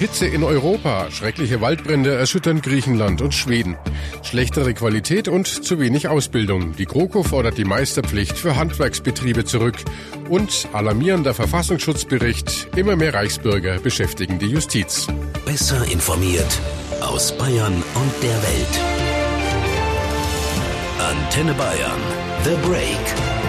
[0.00, 3.76] Hitze in Europa, schreckliche Waldbrände erschüttern Griechenland und Schweden.
[4.22, 6.74] Schlechtere Qualität und zu wenig Ausbildung.
[6.74, 9.74] Die GroKo fordert die Meisterpflicht für Handwerksbetriebe zurück.
[10.30, 15.06] Und alarmierender Verfassungsschutzbericht, immer mehr Reichsbürger beschäftigen die Justiz.
[15.44, 16.58] Besser informiert
[17.02, 18.80] aus Bayern und der Welt.
[20.98, 22.00] Antenne Bayern.
[22.44, 23.39] The Break.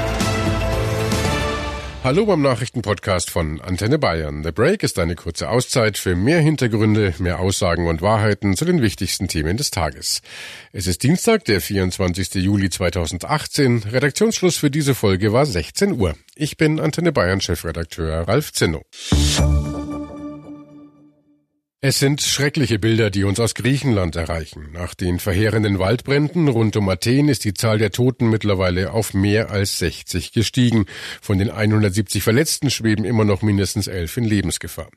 [2.03, 4.43] Hallo beim Nachrichtenpodcast von Antenne Bayern.
[4.43, 8.81] The Break ist eine kurze Auszeit für mehr Hintergründe, mehr Aussagen und Wahrheiten zu den
[8.81, 10.23] wichtigsten Themen des Tages.
[10.73, 12.33] Es ist Dienstag, der 24.
[12.43, 13.83] Juli 2018.
[13.91, 16.15] Redaktionsschluss für diese Folge war 16 Uhr.
[16.35, 18.81] Ich bin Antenne Bayern Chefredakteur Ralf Zinno.
[21.83, 24.69] Es sind schreckliche Bilder, die uns aus Griechenland erreichen.
[24.71, 29.49] Nach den verheerenden Waldbränden rund um Athen ist die Zahl der Toten mittlerweile auf mehr
[29.49, 30.85] als 60 gestiegen.
[31.23, 34.89] Von den 170 Verletzten schweben immer noch mindestens elf in Lebensgefahr.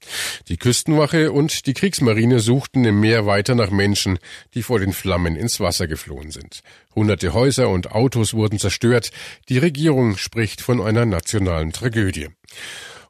[0.49, 4.19] Die Küstenwache und die Kriegsmarine suchten im Meer weiter nach Menschen,
[4.53, 6.61] die vor den Flammen ins Wasser geflohen sind.
[6.95, 9.11] Hunderte Häuser und Autos wurden zerstört.
[9.49, 12.29] Die Regierung spricht von einer nationalen Tragödie.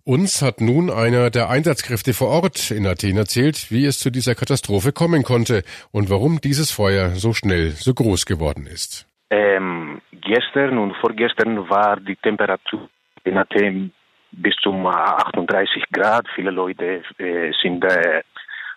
[0.06, 4.34] Uns hat nun einer der Einsatzkräfte vor Ort in Athen erzählt, wie es zu dieser
[4.34, 9.08] Katastrophe kommen konnte und warum dieses Feuer so schnell so groß geworden ist.
[9.30, 12.91] Ähm, gestern und vorgestern war die Temperatur
[13.24, 13.94] in Athen
[14.30, 16.27] bis zu 38 Grad.
[16.34, 18.22] Viele Leute äh, sind äh,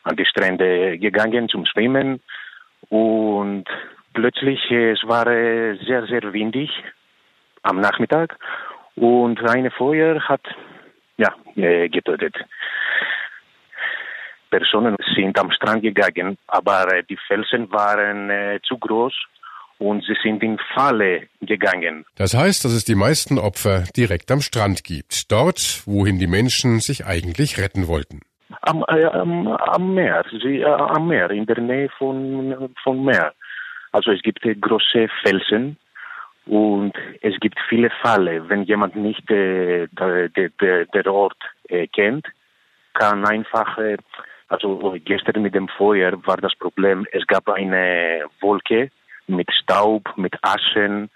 [0.04, 2.22] an die Strände gegangen zum Schwimmen
[2.88, 3.66] und
[4.14, 6.70] plötzlich äh, es war äh, sehr sehr windig
[7.64, 8.38] am Nachmittag
[8.96, 10.42] und eine Feuer hat
[11.18, 12.36] ja, getötet.
[14.50, 19.14] Personen sind am Strand gegangen, aber äh, die Felsen waren äh, zu groß
[19.80, 22.06] und sie sind in Falle gegangen.
[22.16, 26.80] Das heißt, dass es die meisten Opfer direkt am Strand gibt, dort, wohin die Menschen
[26.80, 28.22] sich eigentlich retten wollten.
[28.62, 33.34] Am, äh, am, am Meer, sie, äh, am Meer, in der Nähe von, von Meer.
[33.92, 35.78] Also es gibt äh, große Felsen
[36.48, 41.38] und es gibt viele Fälle, wenn jemand nicht äh, der, Ort
[41.70, 42.28] äh, kennt,
[42.94, 43.98] kann einfach, äh,
[44.48, 48.90] also gestern mit dem Feuer war das Problem, es gab eine Wolke
[49.28, 51.10] mit Staub, mit Aschen,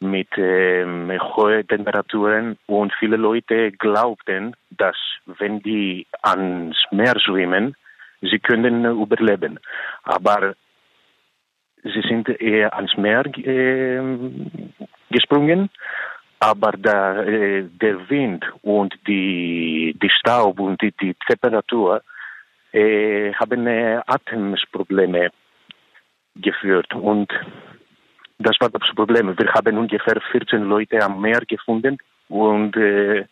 [0.00, 0.84] mit äh,
[1.18, 2.58] hohen Temperaturen.
[2.66, 4.96] Und viele Leute glaubten, dass
[5.26, 7.76] wenn die ans Meer schwimmen,
[8.20, 9.60] sie können überleben.
[10.02, 10.54] Aber
[11.94, 14.00] sie sind eher ans Meer äh,
[15.10, 15.70] gesprungen,
[16.40, 22.02] aber der, äh, der Wind und die, die Staub und die, die Temperatur
[22.72, 25.30] äh, haben äh, Atemprobleme
[26.34, 27.32] geführt und
[28.38, 29.34] das war das Problem.
[29.38, 31.96] Wir haben ungefähr 14 Leute am Meer gefunden
[32.28, 33.24] und äh,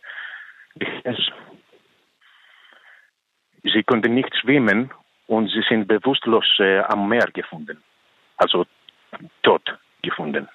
[3.62, 4.90] sie konnten nicht schwimmen
[5.26, 7.82] und sie sind bewusstlos äh, am Meer gefunden
[8.36, 8.64] also
[9.42, 9.62] tot
[10.02, 10.48] gefunden.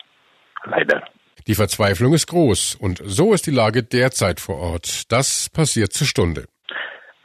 [0.66, 1.04] Leider.
[1.48, 5.12] Die Verzweiflung ist groß und so ist die Lage derzeit vor Ort.
[5.12, 6.46] Das passiert zur Stunde.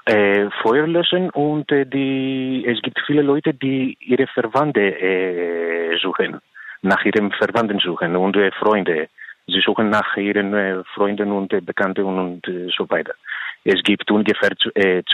[0.07, 6.41] Äh, Feuer löschen und äh, die, es gibt viele Leute, die ihre Verwandte äh, suchen,
[6.83, 9.09] nach ihren Verwandten suchen und äh, Freunde.
[9.47, 13.15] Sie suchen nach ihren äh, Freunden und äh, Bekannten und, so weiter.
[13.65, 14.51] Es gibt ungefähr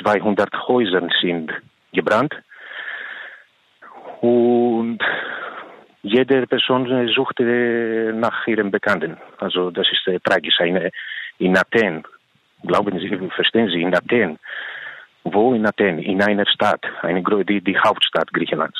[0.02, 1.52] 200 Häuser sind
[1.92, 2.34] gebrannt
[4.20, 4.98] und
[6.02, 9.16] jede Person sucht nach ihrem Bekannten.
[9.38, 10.58] Also das ist äh, tragisch.
[10.60, 10.90] Eine,
[11.38, 12.04] in Athen,
[12.66, 14.38] glauben Sie, verstehen Sie, in Athen.
[15.24, 15.98] Wo in Athen?
[15.98, 18.78] In einer Stadt, eine, die, die Hauptstadt Griechenlands.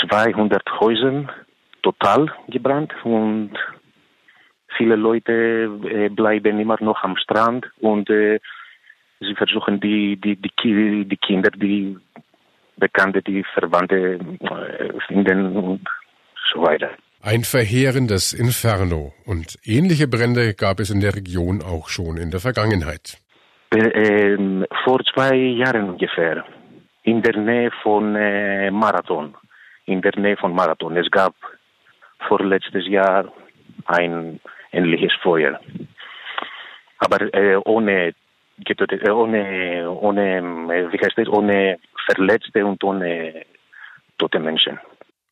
[0.00, 1.24] 200 Häuser
[1.82, 3.52] total gebrannt und
[4.76, 8.38] viele Leute äh, bleiben immer noch am Strand und äh,
[9.20, 11.96] sie versuchen die, die, die, die Kinder, die
[12.76, 15.88] Bekannte, die Verwandte äh, finden und
[16.52, 16.90] so weiter.
[17.22, 19.12] Ein verheerendes Inferno.
[19.24, 23.18] Und ähnliche Brände gab es in der Region auch schon in der Vergangenheit.
[23.74, 26.44] Äh, äh, vor zwei Jahren ungefähr,
[27.02, 29.34] in der Nähe von äh, Marathon.
[29.86, 30.96] In der Nähe von Marathon.
[30.96, 31.34] Es gab
[32.28, 33.32] vorletztes Jahr
[33.86, 34.40] ein
[34.72, 35.60] ähnliches Feuer.
[36.98, 38.14] Aber äh, ohne
[39.10, 43.44] ohne, ohne, wie heißt das, ohne Verletzte und ohne
[44.18, 44.78] tote Menschen.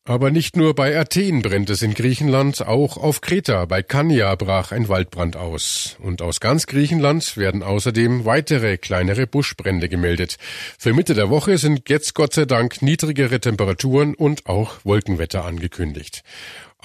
[0.07, 4.71] Aber nicht nur bei Athen brennt es in Griechenland, auch auf Kreta bei Kania brach
[4.71, 5.97] ein Waldbrand aus.
[5.99, 10.37] Und aus ganz Griechenland werden außerdem weitere kleinere Buschbrände gemeldet.
[10.77, 16.21] Für Mitte der Woche sind jetzt Gott sei Dank niedrigere Temperaturen und auch Wolkenwetter angekündigt.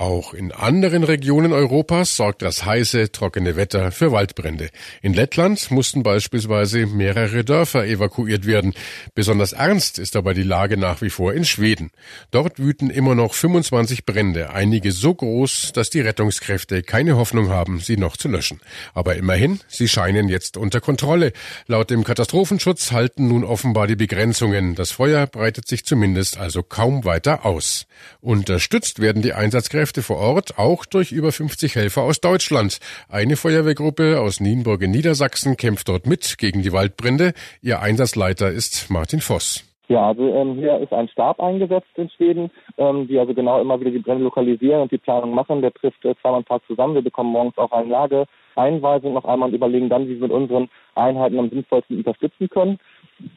[0.01, 4.71] Auch in anderen Regionen Europas sorgt das heiße, trockene Wetter für Waldbrände.
[5.03, 8.73] In Lettland mussten beispielsweise mehrere Dörfer evakuiert werden.
[9.15, 11.91] Besonders ernst ist aber die Lage nach wie vor in Schweden.
[12.31, 17.79] Dort wüten immer noch 25 Brände, einige so groß, dass die Rettungskräfte keine Hoffnung haben,
[17.79, 18.63] sie noch zu löschen.
[18.95, 21.35] Aber immerhin, sie scheinen jetzt unter Kontrolle.
[21.67, 24.77] Laut dem Katastrophenschutz halten nun offenbar die Begrenzungen.
[24.77, 27.85] Das Feuer breitet sich zumindest also kaum weiter aus.
[28.23, 32.79] Unterstützt werden die Einsatzkräfte Kräfte vor Ort, auch durch über 50 Helfer aus Deutschland.
[33.09, 37.33] Eine Feuerwehrgruppe aus Nienburg in Niedersachsen kämpft dort mit gegen die Waldbrände.
[37.61, 39.69] Ihr Einsatzleiter ist Martin Voss.
[39.89, 43.81] Ja, also ähm, hier ist ein Stab eingesetzt in Schweden, ähm, die also genau immer
[43.81, 45.61] wieder die Brände lokalisieren und die Planung machen.
[45.61, 46.95] Der trifft äh, zweimal am Tag zusammen.
[46.95, 50.69] Wir bekommen morgens auch eine Lageeinweisung noch einmal und überlegen dann, wie wir mit unseren
[50.95, 52.79] Einheiten am sinnvollsten unterstützen können.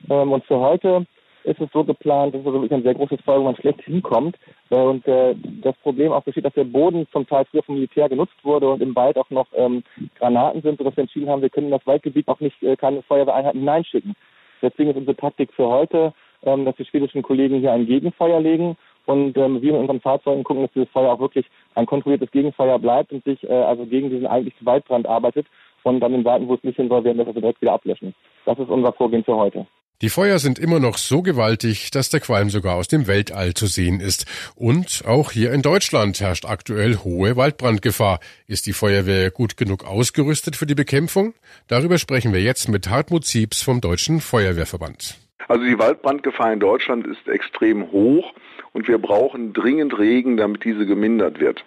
[0.08, 1.08] Ähm, und für heute
[1.44, 3.82] ist es so geplant, dass es also wirklich ein sehr großes Feuer, wo man schlecht
[3.82, 4.38] hinkommt.
[4.70, 8.36] Und äh, das Problem auch besteht, dass der Boden zum Teil früher vom Militär genutzt
[8.44, 9.84] wurde und im Wald auch noch ähm,
[10.18, 13.02] Granaten sind, sodass wir entschieden haben, wir können in das Waldgebiet auch nicht äh, keine
[13.04, 14.16] Feuerwehreinheiten hineinschicken.
[14.62, 16.14] Deswegen ist unsere Taktik für heute,
[16.44, 20.44] ähm, dass die schwedischen Kollegen hier ein Gegenfeuer legen und ähm, wir mit unseren Fahrzeugen
[20.44, 21.46] gucken, dass dieses Feuer auch wirklich
[21.76, 25.48] ein kontrolliertes Gegenfeuer bleibt und sich äh, also gegen diesen eigentlichen Waldbrand arbeitet
[25.84, 27.74] und dann den Seiten, wo es nicht hin soll, werden wir das also direkt wieder
[27.74, 28.16] ablöschen.
[28.46, 29.68] Das ist unser Vorgehen für heute.
[30.02, 33.68] Die Feuer sind immer noch so gewaltig, dass der Qualm sogar aus dem Weltall zu
[33.68, 34.26] sehen ist.
[34.56, 38.20] Und auch hier in Deutschland herrscht aktuell hohe Waldbrandgefahr.
[38.46, 41.34] Ist die Feuerwehr gut genug ausgerüstet für die Bekämpfung?
[41.68, 45.18] Darüber sprechen wir jetzt mit Hartmut Siebs vom Deutschen Feuerwehrverband.
[45.48, 48.34] Also die Waldbrandgefahr in Deutschland ist extrem hoch
[48.74, 51.64] und wir brauchen dringend Regen, damit diese gemindert wird.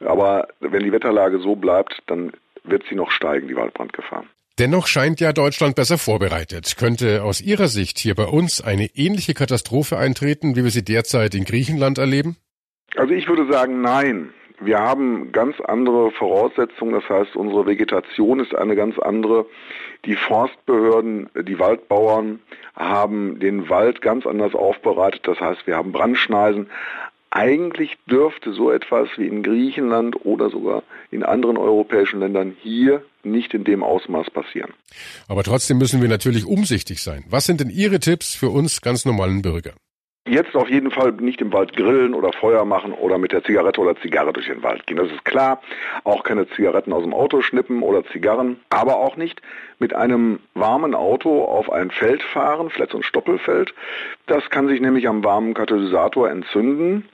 [0.00, 2.32] Aber wenn die Wetterlage so bleibt, dann
[2.64, 4.24] wird sie noch steigen, die Waldbrandgefahr.
[4.58, 6.74] Dennoch scheint ja Deutschland besser vorbereitet.
[6.76, 11.36] Könnte aus Ihrer Sicht hier bei uns eine ähnliche Katastrophe eintreten, wie wir sie derzeit
[11.36, 12.36] in Griechenland erleben?
[12.96, 14.30] Also ich würde sagen, nein.
[14.60, 19.46] Wir haben ganz andere Voraussetzungen, das heißt, unsere Vegetation ist eine ganz andere.
[20.04, 22.40] Die Forstbehörden, die Waldbauern
[22.74, 26.68] haben den Wald ganz anders aufbereitet, das heißt, wir haben Brandschneisen.
[27.30, 33.52] Eigentlich dürfte so etwas wie in Griechenland oder sogar in anderen europäischen Ländern hier nicht
[33.52, 34.72] in dem Ausmaß passieren.
[35.28, 37.24] Aber trotzdem müssen wir natürlich umsichtig sein.
[37.28, 39.72] Was sind denn Ihre Tipps für uns ganz normalen Bürger?
[40.28, 43.80] Jetzt auf jeden Fall nicht im Wald grillen oder Feuer machen oder mit der Zigarette
[43.80, 44.98] oder Zigarre durch den Wald gehen.
[44.98, 45.62] Das ist klar.
[46.04, 48.60] Auch keine Zigaretten aus dem Auto schnippen oder Zigarren.
[48.68, 49.40] Aber auch nicht
[49.78, 53.72] mit einem warmen Auto auf ein Feld fahren, vielleicht so ein Stoppelfeld.
[54.26, 57.08] Das kann sich nämlich am warmen Katalysator entzünden.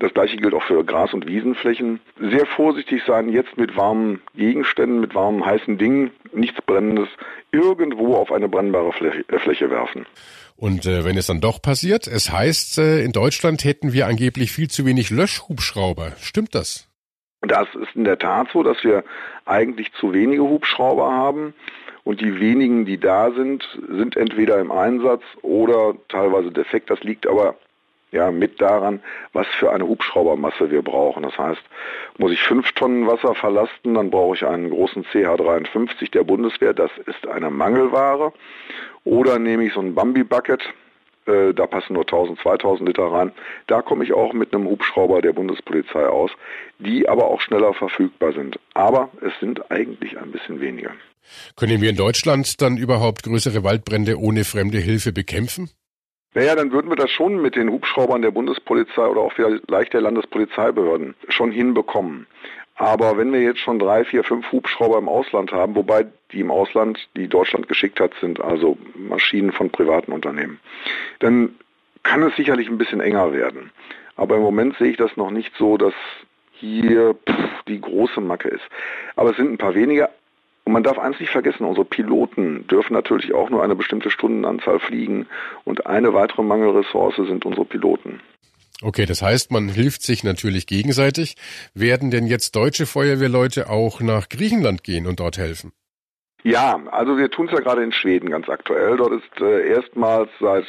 [0.00, 2.00] Das gleiche gilt auch für Gras- und Wiesenflächen.
[2.18, 7.08] Sehr vorsichtig sein, jetzt mit warmen Gegenständen, mit warmen heißen Dingen, nichts Brennendes,
[7.52, 10.04] irgendwo auf eine brennbare Fläche, äh, Fläche werfen.
[10.56, 14.52] Und äh, wenn es dann doch passiert, es heißt, äh, in Deutschland hätten wir angeblich
[14.52, 16.12] viel zu wenig Löschhubschrauber.
[16.18, 16.88] Stimmt das?
[17.42, 19.04] Das ist in der Tat so, dass wir
[19.44, 21.54] eigentlich zu wenige Hubschrauber haben.
[22.04, 26.88] Und die wenigen, die da sind, sind entweder im Einsatz oder teilweise defekt.
[26.88, 27.56] Das liegt aber
[28.16, 29.00] ja, mit daran,
[29.32, 31.22] was für eine Hubschraubermasse wir brauchen.
[31.22, 31.62] Das heißt,
[32.18, 36.90] muss ich fünf Tonnen Wasser verlasten, dann brauche ich einen großen CH53 der Bundeswehr, das
[37.06, 38.32] ist eine Mangelware.
[39.04, 40.62] Oder nehme ich so ein Bambi-Bucket,
[41.26, 43.32] äh, da passen nur 1000, 2000 Liter rein.
[43.66, 46.30] Da komme ich auch mit einem Hubschrauber der Bundespolizei aus,
[46.78, 48.58] die aber auch schneller verfügbar sind.
[48.74, 50.92] Aber es sind eigentlich ein bisschen weniger.
[51.56, 55.70] Können wir in Deutschland dann überhaupt größere Waldbrände ohne fremde Hilfe bekämpfen?
[56.36, 60.02] Naja, dann würden wir das schon mit den Hubschraubern der Bundespolizei oder auch vielleicht der
[60.02, 62.26] Landespolizeibehörden schon hinbekommen.
[62.74, 66.50] Aber wenn wir jetzt schon drei, vier, fünf Hubschrauber im Ausland haben, wobei die im
[66.50, 70.60] Ausland, die Deutschland geschickt hat, sind also Maschinen von privaten Unternehmen,
[71.20, 71.54] dann
[72.02, 73.70] kann es sicherlich ein bisschen enger werden.
[74.16, 75.94] Aber im Moment sehe ich das noch nicht so, dass
[76.52, 78.64] hier pff, die große Macke ist.
[79.14, 80.10] Aber es sind ein paar weniger,
[80.66, 84.80] und man darf eins nicht vergessen, unsere Piloten dürfen natürlich auch nur eine bestimmte Stundenanzahl
[84.80, 85.26] fliegen
[85.64, 88.20] und eine weitere Mangelressource sind unsere Piloten.
[88.82, 91.36] Okay, das heißt, man hilft sich natürlich gegenseitig.
[91.72, 95.72] Werden denn jetzt deutsche Feuerwehrleute auch nach Griechenland gehen und dort helfen?
[96.42, 98.96] Ja, also wir tun es ja gerade in Schweden ganz aktuell.
[98.96, 100.64] Dort ist äh, erstmals seit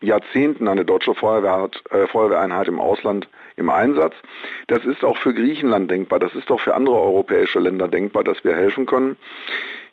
[0.00, 4.14] Jahrzehnten eine deutsche Feuerwehr, äh, Feuerwehreinheit im Ausland im Einsatz.
[4.66, 8.42] Das ist auch für Griechenland denkbar, das ist auch für andere europäische Länder denkbar, dass
[8.44, 9.16] wir helfen können.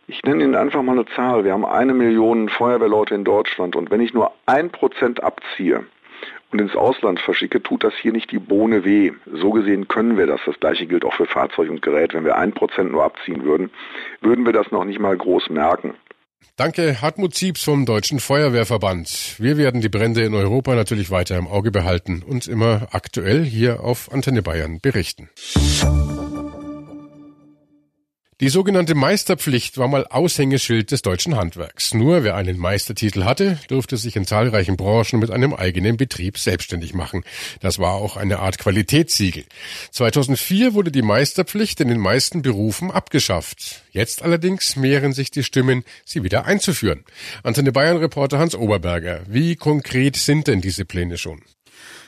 [0.07, 1.45] Ich nenne Ihnen einfach mal eine Zahl.
[1.45, 5.85] Wir haben eine Million Feuerwehrleute in Deutschland und wenn ich nur ein Prozent abziehe
[6.51, 9.13] und ins Ausland verschicke, tut das hier nicht die Bohne weh.
[9.31, 10.41] So gesehen können wir das.
[10.45, 12.13] Das gleiche gilt auch für Fahrzeug und Gerät.
[12.13, 13.71] Wenn wir ein Prozent nur abziehen würden,
[14.19, 15.93] würden wir das noch nicht mal groß merken.
[16.55, 19.35] Danke, Hartmut Ziebs vom Deutschen Feuerwehrverband.
[19.39, 23.83] Wir werden die Brände in Europa natürlich weiter im Auge behalten und immer aktuell hier
[23.83, 25.29] auf Antenne Bayern berichten.
[28.41, 31.93] Die sogenannte Meisterpflicht war mal Aushängeschild des deutschen Handwerks.
[31.93, 36.95] Nur wer einen Meistertitel hatte, durfte sich in zahlreichen Branchen mit einem eigenen Betrieb selbstständig
[36.95, 37.23] machen.
[37.59, 39.43] Das war auch eine Art Qualitätssiegel.
[39.91, 43.83] 2004 wurde die Meisterpflicht in den meisten Berufen abgeschafft.
[43.91, 47.03] Jetzt allerdings mehren sich die Stimmen, sie wieder einzuführen.
[47.43, 49.21] Antenne Bayern Reporter Hans Oberberger.
[49.27, 51.43] Wie konkret sind denn diese Pläne schon?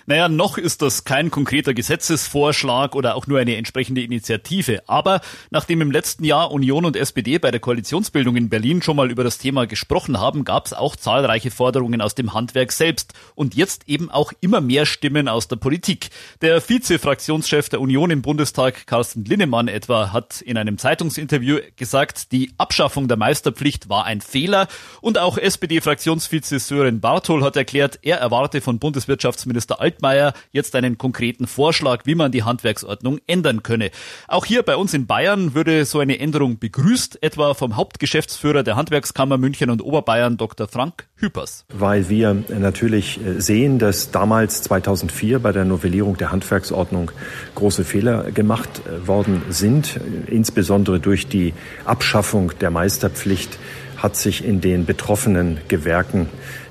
[0.05, 4.83] Naja, noch ist das kein konkreter Gesetzesvorschlag oder auch nur eine entsprechende Initiative.
[4.87, 9.09] Aber nachdem im letzten Jahr Union und SPD bei der Koalitionsbildung in Berlin schon mal
[9.09, 13.55] über das Thema gesprochen haben, gab es auch zahlreiche Forderungen aus dem Handwerk selbst und
[13.55, 16.09] jetzt eben auch immer mehr Stimmen aus der Politik.
[16.41, 22.51] Der Vize-Fraktionschef der Union im Bundestag, Carsten Linnemann etwa, hat in einem Zeitungsinterview gesagt, die
[22.57, 24.67] Abschaffung der Meisterpflicht war ein Fehler
[24.99, 30.97] und auch SPD-Fraktionsvize Sören Barthol hat erklärt, er erwarte von Bundeswirtschaftsminister Alt Altmaier jetzt einen
[30.97, 33.91] konkreten Vorschlag, wie man die Handwerksordnung ändern könne.
[34.27, 38.75] Auch hier bei uns in Bayern würde so eine Änderung begrüßt, etwa vom Hauptgeschäftsführer der
[38.75, 40.67] Handwerkskammer München und Oberbayern, Dr.
[40.67, 41.65] Frank Hüpers.
[41.71, 47.11] Weil wir natürlich sehen, dass damals 2004 bei der Novellierung der Handwerksordnung
[47.55, 51.53] große Fehler gemacht worden sind, insbesondere durch die
[51.85, 53.57] Abschaffung der Meisterpflicht
[53.97, 56.27] hat sich in den betroffenen Gewerken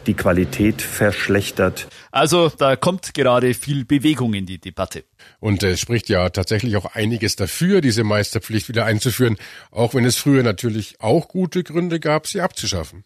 [0.06, 1.88] die Qualität verschlechtert.
[2.12, 5.04] Also da kommt gerade viel Bewegung in die Debatte.
[5.40, 9.38] Und es spricht ja tatsächlich auch einiges dafür, diese Meisterpflicht wieder einzuführen,
[9.70, 13.04] auch wenn es früher natürlich auch gute Gründe gab, sie abzuschaffen.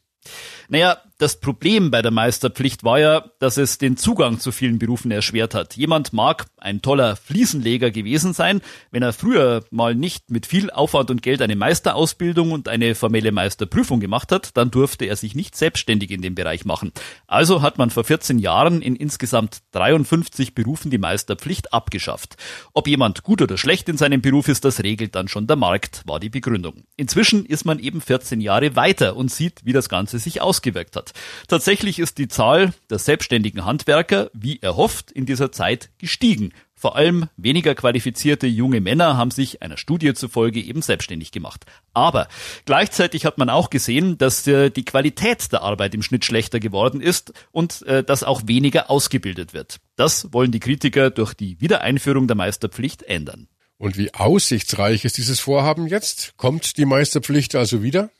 [0.69, 5.11] Naja, das Problem bei der Meisterpflicht war ja, dass es den Zugang zu vielen Berufen
[5.11, 5.75] erschwert hat.
[5.75, 11.11] Jemand mag ein toller Fliesenleger gewesen sein, wenn er früher mal nicht mit viel Aufwand
[11.11, 15.57] und Geld eine Meisterausbildung und eine formelle Meisterprüfung gemacht hat, dann durfte er sich nicht
[15.57, 16.93] selbstständig in dem Bereich machen.
[17.27, 22.37] Also hat man vor 14 Jahren in insgesamt 53 Berufen die Meisterpflicht abgeschafft.
[22.75, 26.03] Ob jemand gut oder schlecht in seinem Beruf ist, das regelt dann schon der Markt,
[26.05, 26.85] war die Begründung.
[26.97, 31.06] Inzwischen ist man eben 14 Jahre weiter und sieht, wie das Ganze sich ausgewirkt hat
[31.07, 31.13] hat.
[31.49, 36.53] Tatsächlich ist die Zahl der selbstständigen Handwerker, wie erhofft, in dieser Zeit gestiegen.
[36.79, 41.65] Vor allem weniger qualifizierte junge Männer haben sich einer Studie zufolge eben selbstständig gemacht.
[41.95, 42.29] Aber
[42.67, 47.01] gleichzeitig hat man auch gesehen, dass äh, die Qualität der Arbeit im Schnitt schlechter geworden
[47.01, 49.79] ist und äh, dass auch weniger ausgebildet wird.
[49.97, 53.49] Das wollen die Kritiker durch die Wiedereinführung der Meisterpflicht ändern.
[53.79, 56.35] Und wie aussichtsreich ist dieses Vorhaben jetzt?
[56.37, 58.11] Kommt die Meisterpflicht also wieder?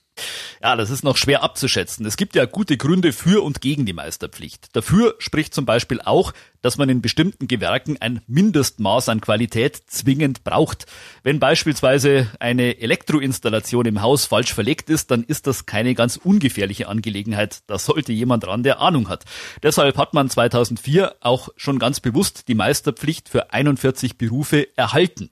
[0.63, 2.07] Ja, das ist noch schwer abzuschätzen.
[2.07, 4.75] Es gibt ja gute Gründe für und gegen die Meisterpflicht.
[4.75, 6.33] Dafür spricht zum Beispiel auch,
[6.63, 10.87] dass man in bestimmten Gewerken ein Mindestmaß an Qualität zwingend braucht.
[11.23, 16.89] Wenn beispielsweise eine Elektroinstallation im Haus falsch verlegt ist, dann ist das keine ganz ungefährliche
[16.89, 17.63] Angelegenheit.
[17.67, 19.25] Da sollte jemand ran, der Ahnung hat.
[19.63, 25.31] Deshalb hat man 2004 auch schon ganz bewusst die Meisterpflicht für 41 Berufe erhalten.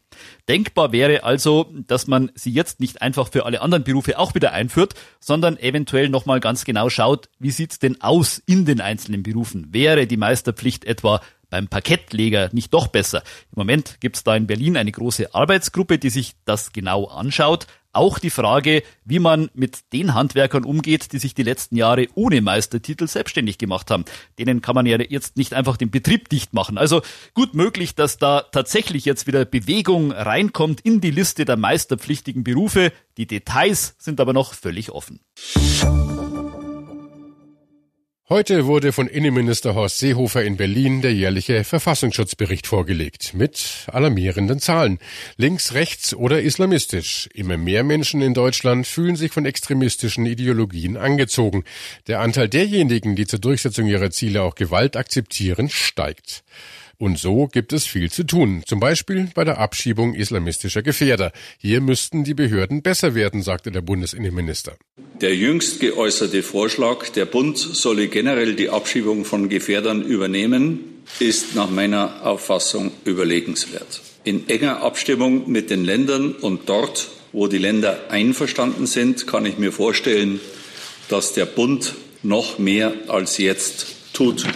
[0.48, 4.52] Denkbar wäre also, dass man sie jetzt nicht einfach für alle anderen Berufe auch wieder
[4.52, 9.68] einführt, sondern eventuell nochmal ganz genau schaut, wie sieht's denn aus in den einzelnen Berufen?
[9.72, 11.20] Wäre die Meisterpflicht etwa
[11.54, 13.22] beim Parkettleger nicht doch besser?
[13.52, 17.68] Im Moment gibt's da in Berlin eine große Arbeitsgruppe, die sich das genau anschaut.
[17.92, 22.40] Auch die Frage, wie man mit den Handwerkern umgeht, die sich die letzten Jahre ohne
[22.40, 24.04] Meistertitel selbstständig gemacht haben.
[24.36, 26.76] Denen kann man ja jetzt nicht einfach den Betrieb dicht machen.
[26.76, 27.02] Also
[27.34, 32.90] gut möglich, dass da tatsächlich jetzt wieder Bewegung reinkommt in die Liste der meisterpflichtigen Berufe.
[33.16, 35.20] Die Details sind aber noch völlig offen.
[38.30, 44.98] Heute wurde von Innenminister Horst Seehofer in Berlin der jährliche Verfassungsschutzbericht vorgelegt mit alarmierenden Zahlen.
[45.36, 47.28] Links, rechts oder islamistisch.
[47.34, 51.64] Immer mehr Menschen in Deutschland fühlen sich von extremistischen Ideologien angezogen.
[52.06, 56.44] Der Anteil derjenigen, die zur Durchsetzung ihrer Ziele auch Gewalt akzeptieren, steigt.
[56.98, 61.32] Und so gibt es viel zu tun, zum Beispiel bei der Abschiebung islamistischer Gefährder.
[61.58, 64.76] Hier müssten die Behörden besser werden, sagte der Bundesinnenminister.
[65.20, 70.80] Der jüngst geäußerte Vorschlag, der Bund solle generell die Abschiebung von Gefährdern übernehmen,
[71.18, 74.02] ist nach meiner Auffassung überlegenswert.
[74.24, 79.58] In enger Abstimmung mit den Ländern und dort, wo die Länder einverstanden sind, kann ich
[79.58, 80.40] mir vorstellen,
[81.08, 84.46] dass der Bund noch mehr als jetzt tut.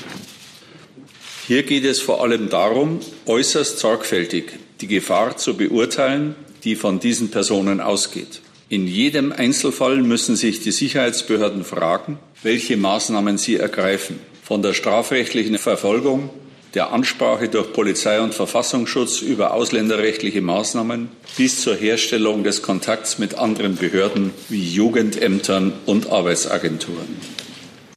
[1.49, 4.53] Hier geht es vor allem darum, äußerst sorgfältig
[4.83, 8.43] die Gefahr zu beurteilen, die von diesen Personen ausgeht.
[8.69, 15.57] In jedem Einzelfall müssen sich die Sicherheitsbehörden fragen, welche Maßnahmen sie ergreifen, von der strafrechtlichen
[15.57, 16.29] Verfolgung
[16.75, 23.39] der Ansprache durch Polizei und Verfassungsschutz über ausländerrechtliche Maßnahmen bis zur Herstellung des Kontakts mit
[23.39, 27.38] anderen Behörden wie Jugendämtern und Arbeitsagenturen.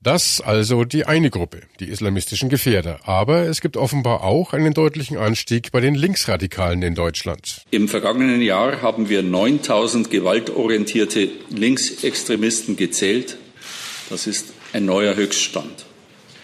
[0.04, 3.02] Das also die eine Gruppe, die islamistischen Gefährder.
[3.04, 7.62] Aber es gibt offenbar auch einen deutlichen Anstieg bei den Linksradikalen in Deutschland.
[7.70, 13.38] Im vergangenen Jahr haben wir 9000 gewaltorientierte Linksextremisten gezählt.
[14.10, 15.86] Das ist ein neuer Höchststand.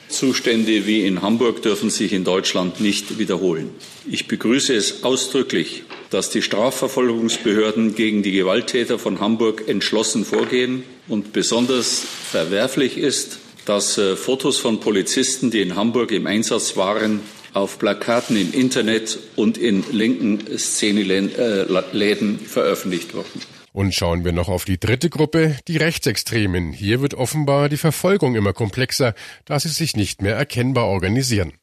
[0.08, 3.72] Zustände wie in Hamburg dürfen sich in Deutschland nicht wiederholen.
[4.10, 11.34] Ich begrüße es ausdrücklich, dass die Strafverfolgungsbehörden gegen die Gewalttäter von Hamburg entschlossen vorgehen und
[11.34, 17.20] besonders verwerflich ist, dass äh, Fotos von Polizisten, die in Hamburg im Einsatz waren,
[17.54, 23.42] auf Plakaten im Internet und in linken Szeneläden veröffentlicht wurden.
[23.74, 26.72] Und schauen wir noch auf die dritte Gruppe, die Rechtsextremen.
[26.72, 29.14] Hier wird offenbar die Verfolgung immer komplexer,
[29.46, 31.54] da sie sich nicht mehr erkennbar organisieren.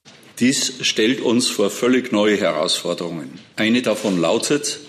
[0.40, 3.38] Dies stellt uns vor völlig neue Herausforderungen.
[3.56, 4.80] Eine davon lautet,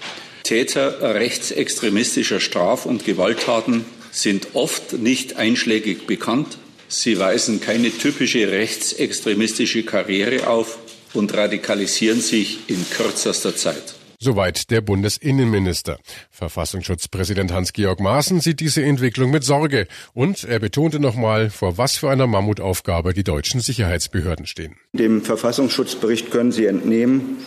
[0.43, 6.57] Täter rechtsextremistischer Straf- und Gewalttaten sind oft nicht einschlägig bekannt,
[6.87, 10.77] Sie weisen keine typische rechtsextremistische Karriere auf
[11.13, 13.95] und radikalisieren sich in kürzester Zeit.
[14.19, 15.97] Soweit der Bundesinnenminister.
[16.31, 22.09] Verfassungsschutzpräsident Hans-Georg Maaßen sieht diese Entwicklung mit Sorge und er betonte nochmal, vor was für
[22.09, 24.77] einer Mammutaufgabe die deutschen Sicherheitsbehörden stehen.
[24.93, 27.37] Dem Verfassungsschutzbericht können Sie entnehmen,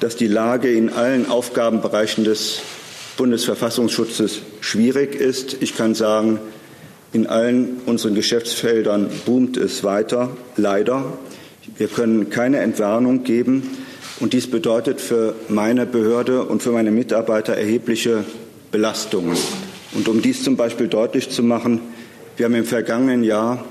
[0.00, 2.60] dass die Lage in allen Aufgabenbereichen des
[3.16, 5.56] Bundesverfassungsschutzes schwierig ist.
[5.62, 6.38] Ich kann sagen,
[7.16, 11.14] in allen unseren Geschäftsfeldern boomt es weiter, leider.
[11.78, 13.70] Wir können keine Entwarnung geben.
[14.20, 18.24] Und dies bedeutet für meine Behörde und für meine Mitarbeiter erhebliche
[18.70, 19.38] Belastungen.
[19.94, 21.80] Und um dies zum Beispiel deutlich zu machen,
[22.36, 23.64] wir haben im vergangenen Jahr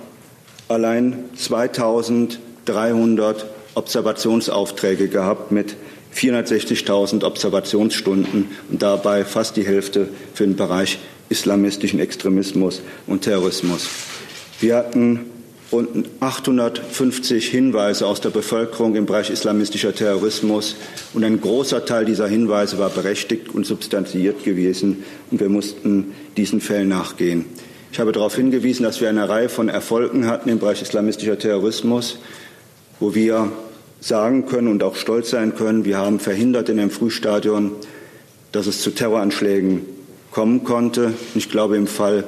[0.67, 5.75] allein 2300 Observationsaufträge gehabt mit
[6.15, 10.97] 460.000 Observationsstunden und dabei fast die Hälfte für den Bereich
[11.29, 13.87] islamistischen Extremismus und Terrorismus.
[14.59, 15.21] Wir hatten
[15.71, 20.75] rund 850 Hinweise aus der Bevölkerung im Bereich islamistischer Terrorismus
[21.13, 26.61] und ein großer Teil dieser Hinweise war berechtigt und substanziiert gewesen und wir mussten diesen
[26.61, 27.45] Fällen nachgehen.
[27.91, 32.19] Ich habe darauf hingewiesen, dass wir eine Reihe von Erfolgen hatten im Bereich islamistischer Terrorismus,
[32.99, 33.51] wo wir
[34.01, 37.71] sagen können und auch stolz sein können, wir haben verhindert in dem Frühstadion,
[38.51, 39.94] dass es zu Terroranschlägen
[40.35, 41.13] kommen konnte.
[41.33, 42.25] Ich glaube, im Fall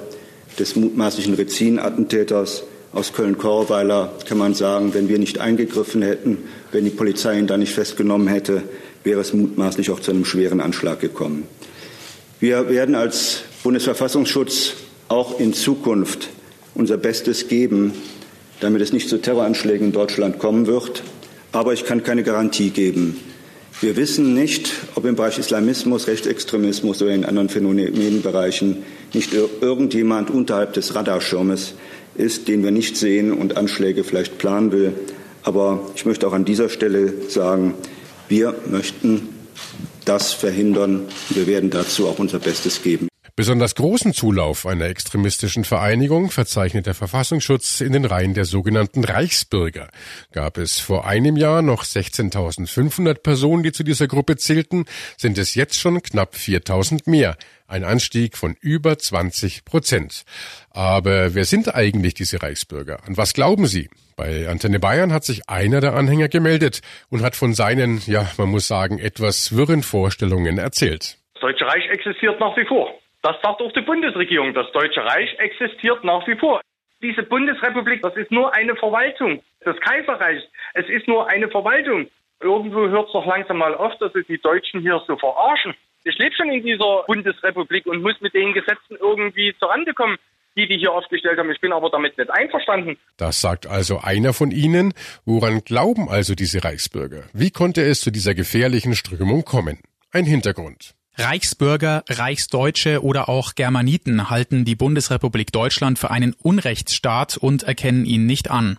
[0.58, 6.38] des mutmaßlichen Rezin-Attentäters aus Köln-Korweiler kann man sagen, wenn wir nicht eingegriffen hätten,
[6.72, 8.64] wenn die Polizei ihn da nicht festgenommen hätte,
[9.04, 11.44] wäre es mutmaßlich auch zu einem schweren Anschlag gekommen.
[12.40, 14.76] Wir werden als Bundesverfassungsschutz
[15.10, 16.30] auch in Zukunft
[16.76, 17.92] unser Bestes geben,
[18.62, 21.04] damit es nicht zu Terroranschlägen in Deutschland kommen wird.
[21.52, 23.20] Aber ich kann keine Garantie geben.
[23.80, 30.74] Wir wissen nicht, ob im Bereich Islamismus, Rechtsextremismus oder in anderen Phänomenbereichen nicht irgendjemand unterhalb
[30.74, 31.76] des Radarschirmes
[32.16, 34.94] ist, den wir nicht sehen und Anschläge vielleicht planen will.
[35.44, 37.76] Aber ich möchte auch an dieser Stelle sagen,
[38.28, 39.30] wir möchten
[40.06, 41.04] das verhindern.
[41.30, 43.08] Wir werden dazu auch unser Bestes geben.
[43.38, 49.90] Besonders großen Zulauf einer extremistischen Vereinigung verzeichnet der Verfassungsschutz in den Reihen der sogenannten Reichsbürger.
[50.32, 54.86] Gab es vor einem Jahr noch 16.500 Personen, die zu dieser Gruppe zählten,
[55.18, 57.38] sind es jetzt schon knapp 4.000 mehr.
[57.68, 60.24] Ein Anstieg von über 20 Prozent.
[60.72, 63.06] Aber wer sind eigentlich diese Reichsbürger?
[63.06, 63.92] An was glauben sie?
[64.16, 68.50] Bei Antenne Bayern hat sich einer der Anhänger gemeldet und hat von seinen, ja, man
[68.50, 71.20] muss sagen, etwas wirren Vorstellungen erzählt.
[71.36, 72.98] Das Deutsche Reich existiert nach wie vor.
[73.28, 74.54] Das sagt auch die Bundesregierung.
[74.54, 76.62] Das Deutsche Reich existiert nach wie vor.
[77.02, 80.46] Diese Bundesrepublik, das ist nur eine Verwaltung des Kaiserreichs.
[80.74, 82.08] Es ist nur eine Verwaltung.
[82.40, 85.74] Irgendwo hört es doch langsam mal auf, dass sie die Deutschen hier so verarschen.
[86.06, 90.18] Ich lebe schon in dieser Bundesrepublik und muss mit den Gesetzen irgendwie zurande kommen
[90.56, 91.52] die die hier aufgestellt haben.
[91.52, 92.98] Ich bin aber damit nicht einverstanden.
[93.18, 94.96] Das sagt also einer von Ihnen.
[95.24, 97.26] Woran glauben also diese Reichsbürger?
[97.32, 99.82] Wie konnte es zu dieser gefährlichen Strömung kommen?
[100.12, 100.97] Ein Hintergrund.
[101.20, 108.28] Reichsbürger, Reichsdeutsche oder auch Germaniten halten die Bundesrepublik Deutschland für einen Unrechtsstaat und erkennen ihn
[108.28, 108.78] nicht an.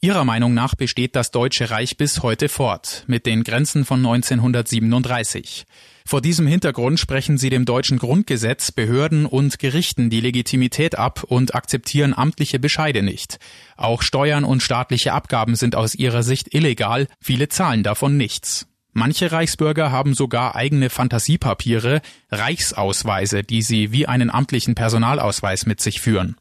[0.00, 5.66] Ihrer Meinung nach besteht das Deutsche Reich bis heute fort, mit den Grenzen von 1937.
[6.06, 11.54] Vor diesem Hintergrund sprechen sie dem deutschen Grundgesetz, Behörden und Gerichten die Legitimität ab und
[11.54, 13.38] akzeptieren amtliche Bescheide nicht.
[13.76, 18.66] Auch Steuern und staatliche Abgaben sind aus ihrer Sicht illegal, viele zahlen davon nichts.
[18.96, 26.00] Manche Reichsbürger haben sogar eigene Fantasiepapiere, Reichsausweise, die sie wie einen amtlichen Personalausweis mit sich
[26.00, 26.36] führen.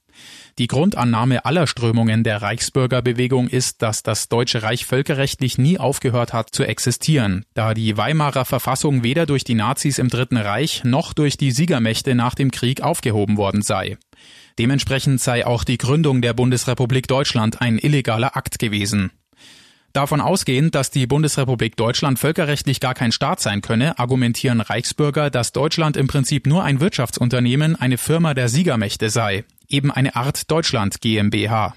[0.60, 6.52] Die Grundannahme aller Strömungen der Reichsbürgerbewegung ist, dass das Deutsche Reich völkerrechtlich nie aufgehört hat
[6.52, 11.38] zu existieren, da die Weimarer Verfassung weder durch die Nazis im Dritten Reich noch durch
[11.38, 13.98] die Siegermächte nach dem Krieg aufgehoben worden sei.
[14.60, 19.12] Dementsprechend sei auch die Gründung der Bundesrepublik Deutschland ein illegaler Akt gewesen.
[19.94, 25.52] Davon ausgehend, dass die Bundesrepublik Deutschland völkerrechtlich gar kein Staat sein könne, argumentieren Reichsbürger, dass
[25.52, 31.00] Deutschland im Prinzip nur ein Wirtschaftsunternehmen, eine Firma der Siegermächte sei, eben eine Art Deutschland
[31.00, 31.76] GmbH.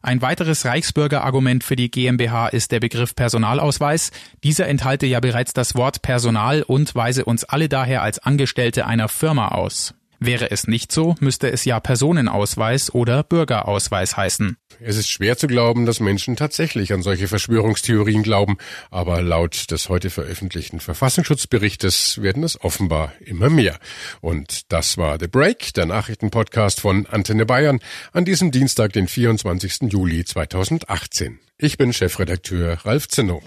[0.00, 4.10] Ein weiteres Reichsbürgerargument für die GmbH ist der Begriff Personalausweis.
[4.42, 9.08] Dieser enthalte ja bereits das Wort Personal und weise uns alle daher als Angestellte einer
[9.08, 9.94] Firma aus.
[10.20, 14.56] Wäre es nicht so, müsste es ja Personenausweis oder Bürgerausweis heißen.
[14.80, 18.58] Es ist schwer zu glauben, dass Menschen tatsächlich an solche Verschwörungstheorien glauben,
[18.90, 23.78] aber laut des heute veröffentlichten Verfassungsschutzberichtes werden es offenbar immer mehr.
[24.20, 27.80] Und das war The Break, der Nachrichtenpodcast von Antenne Bayern,
[28.12, 29.82] an diesem Dienstag, den 24.
[29.92, 31.38] Juli 2018.
[31.58, 33.42] Ich bin Chefredakteur Ralf Zinno.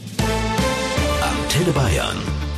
[1.22, 2.18] Antenne Bayern.